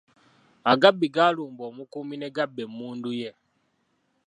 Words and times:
Agabbi 0.71 1.07
gaalumba 1.15 1.63
omukuumi 1.69 2.15
ne 2.17 2.27
gabba 2.35 2.61
emmundu 2.67 3.11
ye. 3.21 3.31